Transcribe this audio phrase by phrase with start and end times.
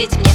[0.00, 0.29] Простите.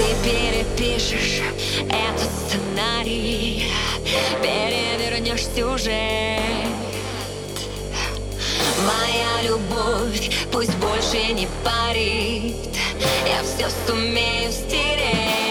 [0.00, 1.42] Ты перепишешь
[1.90, 3.70] этот сценарий.
[4.42, 6.40] Перевернешь сюжет
[8.86, 12.56] Моя любовь пусть больше не парит.
[13.26, 15.49] Я все сумею стереть